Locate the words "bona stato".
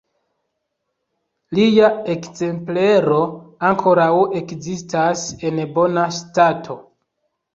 5.77-6.79